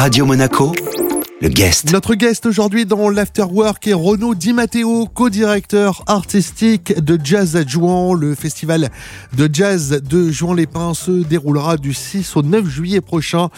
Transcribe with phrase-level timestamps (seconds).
[0.00, 0.72] Radio Monaco,
[1.42, 1.92] le guest.
[1.92, 8.14] Notre guest aujourd'hui dans l'Afterwork est Renaud Di Matteo, co-directeur artistique de Jazz à Jouan.
[8.14, 8.88] Le festival
[9.36, 13.50] de jazz de Jouan-les-Pins se déroulera du 6 au 9 juillet prochain.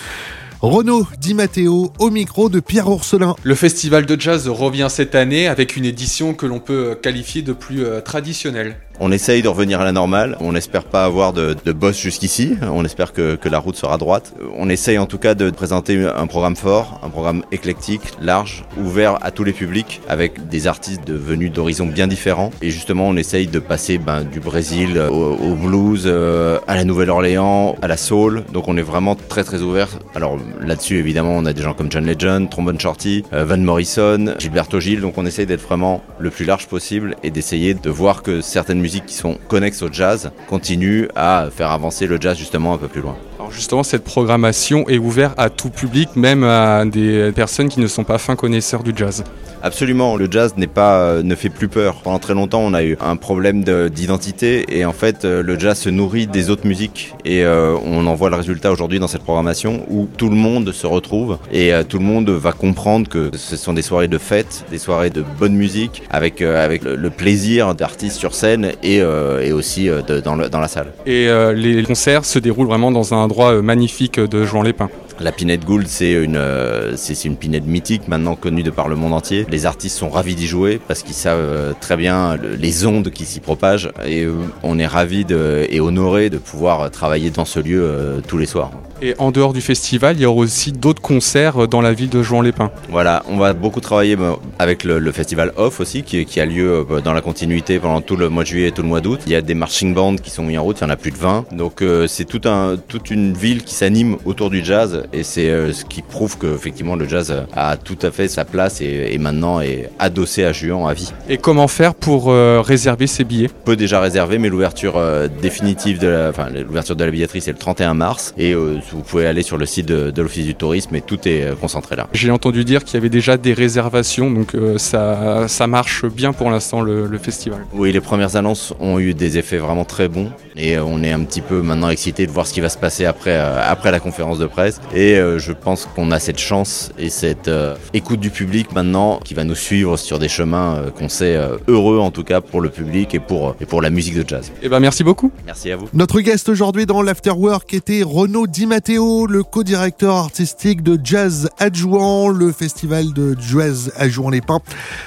[0.62, 3.36] Renaud Di Matteo au micro de Pierre Orselin.
[3.44, 7.52] Le festival de jazz revient cette année avec une édition que l'on peut qualifier de
[7.52, 8.78] plus euh, traditionnelle.
[9.04, 10.36] On essaye de revenir à la normale.
[10.38, 12.56] On n'espère pas avoir de, boss jusqu'ici.
[12.62, 14.32] On espère que, la route sera droite.
[14.56, 19.18] On essaye en tout cas de présenter un programme fort, un programme éclectique, large, ouvert
[19.20, 22.52] à tous les publics, avec des artistes venus d'horizons bien différents.
[22.62, 26.84] Et justement, on essaye de passer ben, du Brésil au, au blues, euh, à la
[26.84, 28.44] Nouvelle-Orléans, à la soul.
[28.52, 29.88] Donc on est vraiment très très ouvert.
[30.14, 34.36] Alors là-dessus, évidemment, on a des gens comme John Legend, Trombone Shorty, euh, Van Morrison,
[34.38, 35.00] Gilberto Gil.
[35.00, 38.78] Donc on essaye d'être vraiment le plus large possible et d'essayer de voir que certaines
[38.78, 42.88] musiques qui sont connexes au jazz continuent à faire avancer le jazz justement un peu
[42.88, 43.16] plus loin.
[43.38, 47.86] Alors justement, cette programmation est ouverte à tout public, même à des personnes qui ne
[47.86, 49.24] sont pas fins connaisseurs du jazz.
[49.64, 52.02] Absolument, le jazz n'est pas, ne fait plus peur.
[52.02, 55.88] Pendant très longtemps, on a eu un problème d'identité et en fait, le jazz se
[55.88, 59.84] nourrit des autres musiques et euh, on en voit le résultat aujourd'hui dans cette programmation
[59.88, 63.56] où tout le monde se retrouve et euh, tout le monde va comprendre que ce
[63.56, 67.10] sont des soirées de fête, des soirées de bonne musique avec, euh, avec le, le
[67.10, 70.92] plaisir d'artistes sur scène et, et aussi de, dans, la salle.
[71.06, 74.90] Et les concerts se déroulent vraiment dans un endroit magnifique de Jouan-les-Pins.
[75.22, 78.96] La Pinette Gould, c'est une, euh, c'est une pinette mythique maintenant connue de par le
[78.96, 79.46] monde entier.
[79.48, 83.08] Les artistes sont ravis d'y jouer parce qu'ils savent euh, très bien le, les ondes
[83.10, 84.32] qui s'y propagent et euh,
[84.64, 88.72] on est ravis de, et honorés de pouvoir travailler dans ce lieu tous les soirs.
[89.00, 92.22] Et en dehors du festival, il y aura aussi d'autres concerts dans la ville de
[92.22, 92.70] Jouan-les-Pins.
[92.88, 94.16] Voilà, on va beaucoup travailler
[94.60, 98.14] avec le, le festival Off aussi, qui, qui, a lieu dans la continuité pendant tout
[98.14, 99.18] le mois de juillet et tout le mois d'août.
[99.26, 100.96] Il y a des marching bands qui sont mis en route, il y en a
[100.96, 101.46] plus de 20.
[101.50, 105.72] Donc c'est tout un, toute une ville qui s'anime autour du jazz et c'est euh,
[105.72, 109.18] ce qui prouve que effectivement le jazz a tout à fait sa place et, et
[109.18, 111.12] maintenant est adossé à Juan à vie.
[111.28, 113.50] Et comment faire pour euh, réserver ces billets?
[113.62, 117.40] On peut déjà réserver, mais l'ouverture euh, définitive de la, enfin, l'ouverture de la billetterie
[117.40, 120.54] c'est le 31 mars et vous pouvez aller sur le site de, de l'Office du
[120.54, 122.08] tourisme et tout est concentré là.
[122.12, 126.50] J'ai entendu dire qu'il y avait déjà des réservations, donc ça, ça, marche bien pour
[126.50, 127.64] l'instant le, le, festival.
[127.72, 131.20] Oui, les premières annonces ont eu des effets vraiment très bons et on est un
[131.24, 134.38] petit peu maintenant excité de voir ce qui va se passer après, après la conférence
[134.38, 134.80] de presse.
[134.94, 139.20] Et euh, je pense qu'on a cette chance et cette euh, écoute du public maintenant
[139.24, 142.68] qui va nous suivre sur des chemins qu'on sait heureux en tout cas pour le
[142.68, 144.52] public et pour, et pour la musique de jazz.
[144.62, 145.30] Et ben merci beaucoup.
[145.46, 145.88] Merci à vous.
[145.92, 152.28] Notre guest aujourd'hui dans l'Afterwork était Renaud Di Matteo, le co-directeur artistique de Jazz Adjouant.
[152.28, 154.60] Le festival de jazz à Jouan-les-Pins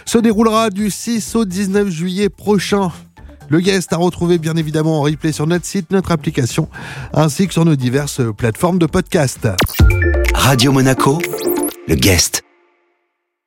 [0.05, 2.91] se déroulera du 6 au 19 juillet prochain.
[3.49, 6.69] Le guest à retrouver bien évidemment en replay sur notre site, notre application,
[7.13, 9.47] ainsi que sur nos diverses plateformes de podcast.
[10.33, 11.19] Radio Monaco,
[11.87, 12.44] le guest.